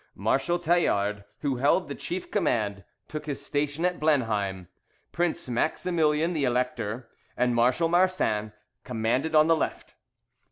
Marshal 0.15 0.57
Tallard, 0.57 1.25
who 1.41 1.57
held 1.57 1.87
the 1.87 1.93
chief 1.93 2.31
command, 2.31 2.83
took 3.07 3.27
his 3.27 3.45
station 3.45 3.85
at 3.85 3.99
Blenheim: 3.99 4.67
Prince 5.11 5.47
Maximilian 5.47 6.33
the 6.33 6.43
Elector, 6.43 7.07
and 7.37 7.53
Marshal 7.53 7.87
Marsin 7.87 8.51
commanded 8.83 9.35
on 9.35 9.45
the 9.45 9.55
left. 9.55 9.93